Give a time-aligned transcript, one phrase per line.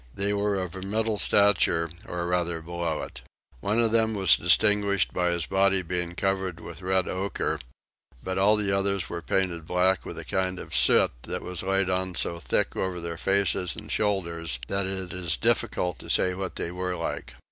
[0.15, 3.21] They were of a middle stature, or rather below it.
[3.59, 7.59] One of them was distinguished by his body being coloured with red ochre,
[8.23, 11.91] but all the others were painted black with a kind of soot which was laid
[11.91, 16.55] on so thick over their faces and shoulders that it is difficult to say what
[16.55, 17.35] they were like.